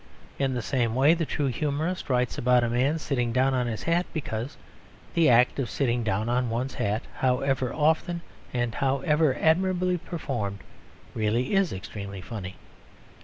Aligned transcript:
In 0.39 0.55
the 0.55 0.63
same 0.63 0.95
way 0.95 1.13
the 1.13 1.27
true 1.27 1.45
humourist 1.45 2.09
writes 2.09 2.39
about 2.39 2.63
a 2.63 2.69
man 2.71 2.97
sitting 2.97 3.31
down 3.31 3.53
on 3.53 3.67
his 3.67 3.83
hat, 3.83 4.07
because 4.15 4.57
the 5.13 5.29
act 5.29 5.59
of 5.59 5.69
sitting 5.69 6.03
down 6.03 6.27
on 6.27 6.49
one's 6.49 6.73
hat 6.73 7.03
(however 7.17 7.71
often 7.71 8.21
and 8.51 8.73
however 8.73 9.37
admirably 9.39 9.99
performed) 9.99 10.57
really 11.13 11.53
is 11.53 11.71
extremely 11.71 12.19
funny. 12.19 12.55